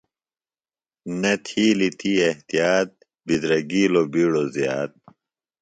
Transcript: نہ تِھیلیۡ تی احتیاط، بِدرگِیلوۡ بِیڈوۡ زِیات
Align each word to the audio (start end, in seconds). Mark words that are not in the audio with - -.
نہ 1.19 1.33
تِھیلیۡ 1.45 1.93
تی 1.99 2.11
احتیاط، 2.27 2.89
بِدرگِیلوۡ 3.25 4.07
بِیڈوۡ 4.11 4.49
زِیات 4.55 4.91